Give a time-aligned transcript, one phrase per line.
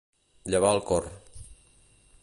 [0.53, 1.07] Llevar el cor.